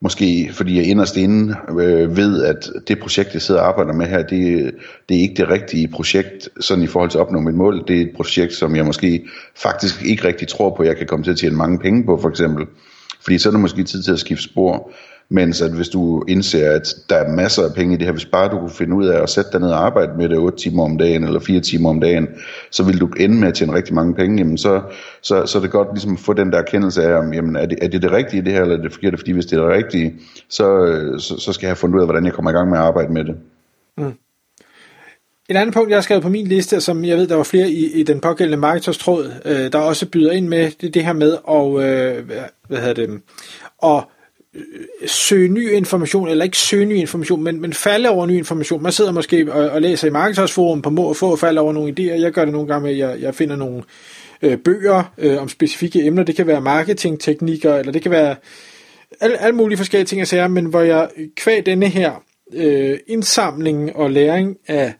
måske 0.00 0.50
fordi 0.52 0.76
jeg 0.76 0.84
inderst 0.84 1.16
inde 1.16 1.56
øh, 1.70 2.16
ved, 2.16 2.44
at 2.44 2.70
det 2.88 2.98
projekt, 2.98 3.34
jeg 3.34 3.42
sidder 3.42 3.60
og 3.60 3.66
arbejder 3.66 3.92
med 3.92 4.06
her, 4.06 4.22
det, 4.22 4.74
det 5.08 5.16
er 5.16 5.20
ikke 5.20 5.34
det 5.34 5.50
rigtige 5.50 5.88
projekt, 5.88 6.48
sådan 6.60 6.84
i 6.84 6.86
forhold 6.86 7.10
til 7.10 7.18
at 7.18 7.22
opnå 7.22 7.40
mit 7.40 7.54
mål. 7.54 7.84
Det 7.88 7.96
er 7.96 8.00
et 8.00 8.12
projekt, 8.16 8.52
som 8.52 8.76
jeg 8.76 8.84
måske 8.84 9.26
faktisk 9.56 10.04
ikke 10.04 10.24
rigtig 10.24 10.48
tror 10.48 10.74
på, 10.76 10.82
jeg 10.82 10.96
kan 10.96 11.06
komme 11.06 11.24
til 11.24 11.30
at 11.30 11.38
tjene 11.38 11.56
mange 11.56 11.78
penge 11.78 12.04
på, 12.04 12.18
for 12.20 12.28
eksempel. 12.28 12.66
Fordi 13.22 13.38
så 13.38 13.48
er 13.48 13.50
det 13.50 13.60
måske 13.60 13.84
tid 13.84 14.02
til 14.02 14.12
at 14.12 14.18
skifte 14.18 14.44
spor. 14.44 14.90
Mens 15.28 15.62
at 15.62 15.70
hvis 15.70 15.88
du 15.88 16.24
indser, 16.28 16.70
at 16.70 16.94
der 17.08 17.16
er 17.16 17.32
masser 17.32 17.64
af 17.64 17.74
penge 17.74 17.94
i 17.94 17.96
det 17.96 18.06
her, 18.06 18.12
hvis 18.12 18.24
bare 18.24 18.50
du 18.50 18.58
kunne 18.58 18.70
finde 18.70 18.96
ud 18.96 19.06
af 19.06 19.22
at 19.22 19.30
sætte 19.30 19.50
dig 19.52 19.60
ned 19.60 19.68
og 19.68 19.86
arbejde 19.86 20.12
med 20.18 20.28
det 20.28 20.38
8 20.38 20.58
timer 20.58 20.84
om 20.84 20.98
dagen, 20.98 21.24
eller 21.24 21.40
4 21.40 21.60
timer 21.60 21.90
om 21.90 22.00
dagen, 22.00 22.28
så 22.70 22.82
vil 22.82 23.00
du 23.00 23.06
ende 23.06 23.36
med 23.40 23.48
at 23.48 23.54
tjene 23.54 23.74
rigtig 23.74 23.94
mange 23.94 24.14
penge, 24.14 24.38
jamen 24.38 24.58
så, 24.58 24.82
så, 25.22 25.46
så 25.46 25.58
er 25.58 25.62
det 25.62 25.70
godt 25.70 25.88
ligesom 25.92 26.12
at 26.12 26.18
få 26.18 26.32
den 26.32 26.52
der 26.52 26.58
erkendelse 26.58 27.02
af, 27.02 27.18
om, 27.18 27.34
jamen 27.34 27.56
er, 27.56 27.66
det, 27.66 27.78
er 27.82 27.88
det 27.88 28.02
det 28.02 28.12
rigtige 28.12 28.44
det 28.44 28.52
her, 28.52 28.62
eller 28.62 28.76
er 28.76 28.82
det 28.82 28.92
forkert? 28.92 29.18
Fordi 29.18 29.32
hvis 29.32 29.46
det 29.46 29.58
er 29.58 29.62
det 29.62 29.76
rigtige, 29.76 30.14
så, 30.48 30.66
så, 31.18 31.38
så 31.38 31.52
skal 31.52 31.66
jeg 31.66 31.70
have 31.70 31.76
fundet 31.76 31.96
ud 31.96 32.00
af, 32.00 32.06
hvordan 32.06 32.24
jeg 32.24 32.32
kommer 32.32 32.50
i 32.50 32.54
gang 32.54 32.70
med 32.70 32.78
at 32.78 32.84
arbejde 32.84 33.12
med 33.12 33.24
det. 33.24 33.36
Mm. 33.98 34.12
Et 35.48 35.56
andet 35.56 35.74
punkt, 35.74 35.90
jeg 35.90 35.96
har 35.96 36.02
skrevet 36.02 36.22
på 36.22 36.28
min 36.28 36.46
liste, 36.46 36.80
som 36.80 37.04
jeg 37.04 37.16
ved, 37.16 37.26
der 37.26 37.36
var 37.36 37.42
flere 37.42 37.70
i, 37.70 38.00
i 38.00 38.02
den 38.02 38.20
pågældende 38.20 38.58
marketerstråd, 38.58 39.32
øh, 39.44 39.72
der 39.72 39.78
også 39.78 40.10
byder 40.10 40.32
ind 40.32 40.48
med, 40.48 40.70
det 40.80 40.86
er 40.86 40.90
det 40.90 41.04
her 41.04 41.12
med 41.12 41.32
at, 41.48 41.66
øh, 41.66 42.30
hvad 42.68 42.78
hedder 42.78 42.94
det, 42.94 43.20
at 43.84 44.04
Øh, 44.54 45.08
søge 45.08 45.48
ny 45.48 45.72
information, 45.72 46.28
eller 46.28 46.44
ikke 46.44 46.58
søge 46.58 46.86
ny 46.86 46.94
information, 46.94 47.42
men, 47.42 47.60
men 47.60 47.72
falde 47.72 48.08
over 48.08 48.26
ny 48.26 48.36
information. 48.36 48.82
Man 48.82 48.92
sidder 48.92 49.12
måske 49.12 49.52
og, 49.52 49.70
og 49.70 49.82
læser 49.82 50.08
i 50.08 50.10
markedsføringsforum 50.10 50.82
på 50.82 50.90
må 50.90 51.02
og 51.02 51.16
få 51.16 51.30
og 51.30 51.38
falde 51.38 51.60
over 51.60 51.72
nogle 51.72 51.94
idéer. 51.98 52.20
Jeg 52.20 52.32
gør 52.32 52.44
det 52.44 52.52
nogle 52.52 52.68
gange 52.68 52.82
med, 52.82 52.92
at 52.92 52.98
jeg, 52.98 53.20
jeg 53.20 53.34
finder 53.34 53.56
nogle 53.56 53.82
øh, 54.42 54.58
bøger 54.58 55.12
øh, 55.18 55.42
om 55.42 55.48
specifikke 55.48 56.04
emner. 56.04 56.22
Det 56.22 56.36
kan 56.36 56.46
være 56.46 56.60
marketingteknikker, 56.60 57.74
eller 57.74 57.92
det 57.92 58.02
kan 58.02 58.10
være 58.10 58.36
alle, 59.20 59.42
alle 59.42 59.56
mulige 59.56 59.78
forskellige 59.78 60.06
ting, 60.06 60.18
jeg 60.18 60.28
sager, 60.28 60.48
men 60.48 60.64
hvor 60.64 60.80
jeg 60.80 61.08
kvæg 61.36 61.66
denne 61.66 61.88
her 61.88 62.22
øh, 62.54 62.98
indsamling 63.06 63.96
og 63.96 64.10
læring 64.10 64.56
af 64.66 64.92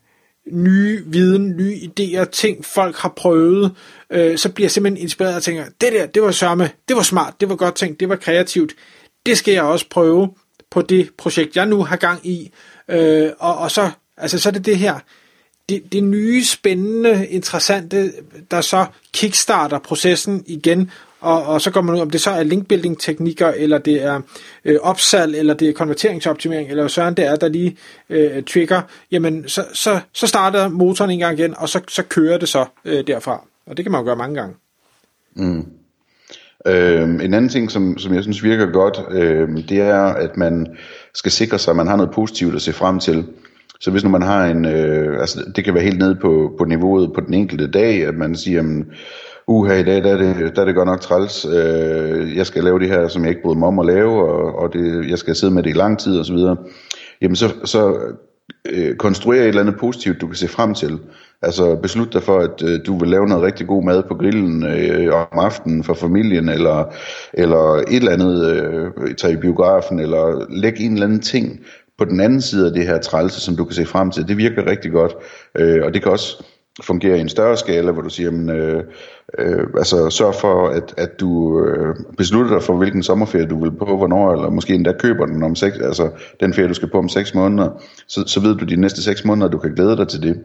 nye 0.52 1.02
viden, 1.06 1.56
nye 1.56 1.74
idéer, 1.74 2.24
ting 2.24 2.64
folk 2.64 2.96
har 2.96 3.12
prøvet, 3.16 3.72
øh, 4.10 4.38
så 4.38 4.52
bliver 4.52 4.64
jeg 4.64 4.70
simpelthen 4.70 5.02
inspireret 5.02 5.36
og 5.36 5.42
tænker, 5.42 5.64
det 5.80 5.92
der, 5.92 6.06
det 6.06 6.22
var 6.22 6.30
sørme, 6.30 6.70
det 6.88 6.96
var 6.96 7.02
smart, 7.02 7.34
det 7.40 7.48
var 7.48 7.56
godt 7.56 7.74
tænkt, 7.74 8.00
det 8.00 8.08
var 8.08 8.16
kreativt, 8.16 8.74
det 9.26 9.38
skal 9.38 9.54
jeg 9.54 9.62
også 9.62 9.86
prøve 9.90 10.30
på 10.70 10.82
det 10.82 11.10
projekt, 11.18 11.56
jeg 11.56 11.66
nu 11.66 11.82
har 11.82 11.96
gang 11.96 12.26
i, 12.26 12.50
øh, 12.88 13.30
og, 13.38 13.58
og 13.58 13.70
så, 13.70 13.90
altså, 14.16 14.38
så 14.38 14.48
er 14.48 14.52
det 14.52 14.66
det 14.66 14.78
her, 14.78 14.98
det, 15.68 15.92
det 15.92 16.04
nye, 16.04 16.44
spændende, 16.44 17.26
interessante, 17.26 18.12
der 18.50 18.60
så 18.60 18.86
kickstarter 19.12 19.78
processen 19.78 20.44
igen, 20.46 20.90
og, 21.20 21.42
og 21.42 21.60
så 21.60 21.70
går 21.70 21.80
man 21.80 21.94
ud, 21.94 22.00
om 22.00 22.10
det 22.10 22.20
så 22.20 22.30
er 22.30 22.42
linkbuilding 22.42 23.00
teknikker, 23.00 23.48
eller 23.48 23.78
det 23.78 24.02
er 24.02 24.20
øh, 24.64 24.78
opsalg, 24.82 25.36
eller 25.36 25.54
det 25.54 25.68
er 25.68 25.72
konverteringsoptimering, 25.72 26.70
eller 26.70 26.88
sådan 26.88 27.14
det 27.14 27.24
er, 27.24 27.36
der 27.36 27.48
lige 27.48 27.76
øh, 28.10 28.42
trigger, 28.42 28.82
jamen 29.10 29.48
så, 29.48 29.64
så, 29.72 30.00
så 30.12 30.26
starter 30.26 30.68
motoren 30.68 31.10
en 31.10 31.18
gang 31.18 31.38
igen, 31.38 31.54
og 31.56 31.68
så, 31.68 31.80
så 31.88 32.02
kører 32.02 32.38
det 32.38 32.48
så 32.48 32.66
øh, 32.84 33.06
derfra. 33.06 33.46
Og 33.66 33.76
det 33.76 33.84
kan 33.84 33.92
man 33.92 34.00
jo 34.00 34.04
gøre 34.04 34.16
mange 34.16 34.34
gange. 34.34 34.56
Mm. 35.34 35.66
Øh, 36.66 37.02
en 37.02 37.20
anden 37.20 37.48
ting, 37.48 37.70
som, 37.70 37.98
som 37.98 38.14
jeg 38.14 38.22
synes 38.22 38.42
virker 38.42 38.66
godt, 38.66 39.00
øh, 39.10 39.48
det 39.68 39.80
er, 39.80 40.02
at 40.02 40.36
man 40.36 40.66
skal 41.14 41.32
sikre 41.32 41.58
sig, 41.58 41.70
at 41.70 41.76
man 41.76 41.86
har 41.86 41.96
noget 41.96 42.12
positivt 42.12 42.54
at 42.54 42.62
se 42.62 42.72
frem 42.72 42.98
til. 42.98 43.24
Så 43.80 43.90
hvis 43.90 44.04
nu 44.04 44.10
man 44.10 44.22
har 44.22 44.46
en, 44.46 44.64
øh, 44.64 45.20
altså 45.20 45.44
det 45.56 45.64
kan 45.64 45.74
være 45.74 45.82
helt 45.82 45.98
nede 45.98 46.14
på, 46.14 46.54
på 46.58 46.64
niveauet 46.64 47.12
på 47.12 47.20
den 47.20 47.34
enkelte 47.34 47.70
dag, 47.70 48.06
at 48.06 48.14
man 48.14 48.36
siger, 48.36 48.56
jamen, 48.56 48.84
uha, 49.46 49.74
i 49.74 49.82
dag 49.82 50.04
der 50.04 50.12
er, 50.12 50.16
det, 50.16 50.56
der 50.56 50.62
er 50.62 50.66
det 50.66 50.74
godt 50.74 50.86
nok 50.86 51.00
træls. 51.00 51.46
Øh, 51.46 52.36
jeg 52.36 52.46
skal 52.46 52.64
lave 52.64 52.78
det 52.78 52.88
her, 52.88 53.08
som 53.08 53.22
jeg 53.22 53.30
ikke 53.30 53.42
bryder 53.42 53.58
mig 53.58 53.68
om 53.68 53.78
at 53.78 53.86
lave, 53.86 54.28
og, 54.28 54.58
og 54.58 54.72
det, 54.72 55.10
jeg 55.10 55.18
skal 55.18 55.36
sidde 55.36 55.54
med 55.54 55.62
det 55.62 55.70
i 55.70 55.78
lang 55.78 55.98
tid 55.98 56.20
osv. 56.20 56.36
jamen 57.22 57.36
så, 57.36 57.54
så 57.64 57.98
øh, 58.70 58.96
konstruere 58.96 59.42
et 59.42 59.48
eller 59.48 59.60
andet 59.60 59.76
positivt, 59.78 60.20
du 60.20 60.26
kan 60.26 60.36
se 60.36 60.48
frem 60.48 60.74
til. 60.74 60.98
Altså 61.42 61.76
beslut 61.76 62.12
dig 62.12 62.22
for, 62.22 62.38
at 62.38 62.62
øh, 62.62 62.80
du 62.86 62.98
vil 62.98 63.08
lave 63.08 63.26
noget 63.26 63.44
rigtig 63.44 63.66
god 63.66 63.84
mad 63.84 64.02
på 64.02 64.14
grillen 64.14 64.66
øh, 64.66 65.14
om 65.14 65.38
aftenen 65.38 65.84
for 65.84 65.94
familien, 65.94 66.48
eller, 66.48 66.94
eller 67.32 67.74
et 67.74 67.96
eller 67.96 68.12
andet, 68.12 68.46
øh, 68.46 69.14
tage 69.14 69.32
i 69.32 69.36
biografen, 69.36 69.98
eller 69.98 70.46
læg 70.48 70.80
en 70.80 70.92
eller 70.92 71.06
anden 71.06 71.20
ting 71.20 71.60
på 71.98 72.04
den 72.04 72.20
anden 72.20 72.40
side 72.40 72.66
af 72.66 72.72
det 72.72 72.86
her 72.86 72.98
trælse, 72.98 73.40
som 73.40 73.56
du 73.56 73.64
kan 73.64 73.74
se 73.74 73.86
frem 73.86 74.10
til. 74.10 74.28
Det 74.28 74.36
virker 74.36 74.66
rigtig 74.66 74.92
godt, 74.92 75.14
øh, 75.58 75.84
og 75.84 75.94
det 75.94 76.02
kan 76.02 76.12
også 76.12 76.44
fungere 76.82 77.18
i 77.18 77.20
en 77.20 77.28
større 77.28 77.56
skala, 77.56 77.92
hvor 77.92 78.02
du 78.02 78.08
siger, 78.08 78.30
men, 78.30 78.50
øh, 78.50 78.84
øh, 79.38 79.66
altså 79.76 80.10
sørg 80.10 80.34
for, 80.34 80.68
at, 80.68 80.94
at 80.96 81.20
du 81.20 81.60
øh, 81.64 81.94
beslutter 82.18 82.52
dig 82.52 82.62
for, 82.62 82.76
hvilken 82.76 83.02
sommerferie 83.02 83.46
du 83.46 83.62
vil 83.62 83.72
på, 83.72 83.96
hvornår, 83.96 84.32
eller 84.32 84.50
måske 84.50 84.74
endda 84.74 84.92
køber 84.92 85.26
den 85.26 85.42
om 85.42 85.54
seks, 85.54 85.78
altså 85.78 86.10
den 86.40 86.54
ferie, 86.54 86.68
du 86.68 86.74
skal 86.74 86.90
på 86.90 86.98
om 86.98 87.08
seks 87.08 87.34
måneder, 87.34 87.82
så, 88.08 88.24
så 88.26 88.40
ved 88.40 88.54
du 88.54 88.64
de 88.64 88.76
næste 88.76 89.02
seks 89.02 89.24
måneder, 89.24 89.48
du 89.48 89.58
kan 89.58 89.74
glæde 89.74 89.96
dig 89.96 90.08
til 90.08 90.22
det. 90.22 90.42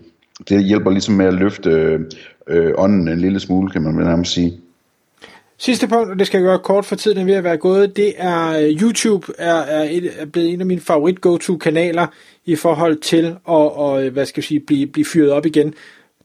Det 0.50 0.63
hjælper 0.63 0.91
ligesom 0.91 1.15
med 1.15 1.25
at 1.25 1.34
løfte 1.34 2.00
øh, 2.48 2.74
ånden 2.77 3.08
en 3.08 3.19
lille 3.19 3.39
smule, 3.39 3.72
kan 3.72 3.81
man 3.81 3.93
nærmest 3.93 4.34
sige. 4.34 4.60
Sidste 5.58 5.88
punkt, 5.88 6.12
og 6.12 6.19
det 6.19 6.27
skal 6.27 6.38
jeg 6.38 6.46
gøre 6.46 6.60
kort 6.60 6.86
for 6.86 6.96
tiden 6.96 7.17
er 7.17 7.24
ved 7.24 7.34
at 7.34 7.43
være 7.43 7.58
gået, 7.58 7.98
det 7.98 8.13
er 8.17 8.60
øh, 8.60 8.81
YouTube 8.81 9.27
er, 9.38 9.55
er, 9.55 9.88
et, 9.91 10.12
er 10.17 10.25
blevet 10.25 10.53
en 10.53 10.60
af 10.60 10.65
mine 10.65 10.81
favorit 10.81 11.22
go-to 11.22 11.58
kanaler 11.58 12.08
i 12.46 12.55
forhold 12.55 12.98
til 12.98 13.25
at 13.25 13.36
og, 13.43 14.05
øh, 14.05 14.13
hvad 14.13 14.25
skal 14.25 14.41
jeg 14.41 14.46
sige, 14.46 14.60
blive, 14.60 14.88
blive 14.88 15.05
fyret 15.05 15.31
op 15.31 15.46
igen 15.46 15.74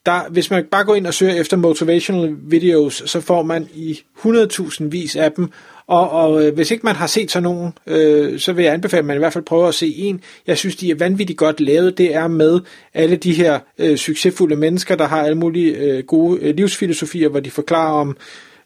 der, 0.07 0.31
hvis 0.31 0.51
man 0.51 0.65
bare 0.71 0.85
går 0.85 0.95
ind 0.95 1.07
og 1.07 1.15
søger 1.15 1.35
efter 1.35 1.57
motivational 1.57 2.37
videos, 2.39 3.03
så 3.07 3.21
får 3.21 3.43
man 3.43 3.69
i 3.75 4.01
100.000 4.19 4.85
vis 4.85 5.17
af 5.17 5.33
dem, 5.33 5.51
og, 5.87 6.11
og 6.11 6.47
øh, 6.47 6.55
hvis 6.55 6.71
ikke 6.71 6.87
man 6.87 6.97
har 6.97 7.07
set 7.07 7.31
sådan 7.31 7.43
nogen, 7.43 7.73
øh, 7.87 8.39
så 8.39 8.53
vil 8.53 8.65
jeg 8.65 8.75
anbefale, 8.75 8.99
at 8.99 9.05
man 9.05 9.17
i 9.17 9.19
hvert 9.19 9.33
fald 9.33 9.45
prøver 9.45 9.69
at 9.69 9.75
se 9.75 9.95
en. 9.97 10.21
Jeg 10.47 10.59
synes, 10.59 10.77
de 10.77 10.91
er 10.91 10.95
vanvittigt 10.95 11.39
godt 11.39 11.61
lavet. 11.61 11.99
Det 11.99 12.15
er 12.15 12.29
med 12.29 12.61
alle 12.95 13.17
de 13.17 13.33
her 13.33 13.59
øh, 13.79 13.97
succesfulde 13.97 14.57
mennesker, 14.57 14.97
der 14.97 15.05
har 15.05 15.23
alle 15.23 15.39
mulige 15.39 15.77
øh, 15.77 16.05
gode 16.05 16.41
øh, 16.41 16.57
livsfilosofier, 16.57 17.29
hvor 17.29 17.41
de 17.41 17.51
forklarer 17.51 17.93
om, 17.93 18.17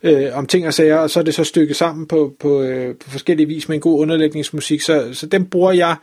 øh, 0.03 0.27
om 0.33 0.47
ting 0.47 0.67
og 0.67 0.75
sager, 0.75 0.97
og 0.97 1.11
så 1.11 1.21
er 1.21 1.25
det 1.25 1.35
så 1.35 1.45
stykket 1.45 1.77
sammen 1.77 2.07
på, 2.07 2.35
på, 2.41 2.63
øh, 2.63 2.95
på 2.95 3.11
forskellige 3.11 3.47
vis 3.47 3.69
med 3.69 3.77
en 3.77 3.81
god 3.81 4.01
underlægningsmusik. 4.01 4.81
Så, 4.81 5.09
så 5.13 5.27
dem 5.27 5.47
bruger 5.47 5.73
jeg 5.73 5.97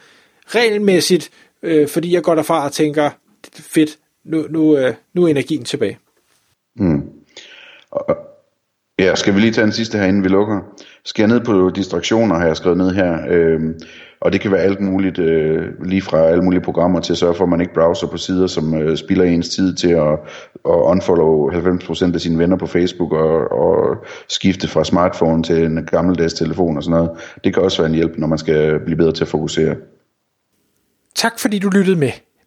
regelmæssigt, 0.48 1.30
øh, 1.64 1.88
fordi 1.88 2.14
jeg 2.14 2.24
går 2.24 2.36
derfra 2.36 2.66
og 2.66 2.72
tænker, 2.72 3.10
fedt, 3.54 3.98
nu, 4.26 4.46
nu, 4.50 4.78
øh, 4.78 4.94
nu 5.14 5.24
er 5.24 5.28
energien 5.28 5.64
tilbage. 5.64 5.98
Mm. 6.76 7.10
Ja, 9.00 9.16
skal 9.16 9.36
vi 9.36 9.40
lige 9.40 9.54
tage 9.54 9.66
en 9.66 9.72
sidste 9.72 9.98
her, 9.98 10.06
inden 10.06 10.24
vi 10.24 10.28
lukker? 10.28 10.60
Skal 11.06 11.24
jeg 11.24 11.30
ned 11.30 11.46
på 11.46 11.70
distraktioner, 11.76 12.36
har 12.36 12.46
jeg 12.46 12.58
skrevet 12.58 12.78
ned 12.78 12.92
her. 12.92 13.20
Øh, 13.30 13.60
og 14.20 14.34
det 14.34 14.42
kan 14.42 14.52
være 14.52 14.62
alt 14.62 14.82
muligt, 14.82 15.20
øh, 15.20 15.84
lige 15.86 16.02
fra 16.02 16.18
alle 16.18 16.44
mulige 16.44 16.62
programmer 16.62 17.00
til 17.00 17.14
at 17.14 17.18
sørge 17.18 17.36
for, 17.36 17.44
at 17.44 17.50
man 17.50 17.62
ikke 17.62 17.74
browser 17.74 18.08
på 18.08 18.18
sider, 18.18 18.48
som 18.48 18.74
øh, 18.74 18.98
spilder 18.98 19.26
ens 19.26 19.50
tid 19.50 19.76
til 19.76 19.90
at, 19.90 20.12
at 20.66 20.72
unfollow 20.72 21.50
90% 21.52 22.14
af 22.14 22.22
sine 22.22 22.38
venner 22.38 22.58
på 22.58 22.68
Facebook 22.68 23.12
og, 23.12 23.52
og 23.52 24.06
skifte 24.30 24.68
fra 24.68 24.84
smartphone 24.84 25.44
til 25.44 25.64
en 25.64 25.86
gammeldags 25.86 26.34
telefon 26.34 26.78
og 26.78 26.84
sådan 26.84 26.98
noget. 26.98 27.12
Det 27.44 27.54
kan 27.54 27.64
også 27.64 27.82
være 27.82 27.90
en 27.90 27.96
hjælp, 27.96 28.18
når 28.18 28.28
man 28.28 28.38
skal 28.38 28.80
blive 28.80 28.98
bedre 28.98 29.12
til 29.12 29.24
at 29.24 29.28
fokusere. 29.28 29.76
Tak 31.16 31.40
fordi 31.40 31.60
du 31.60 31.70
lyttede 31.70 31.96
med. 31.96 32.12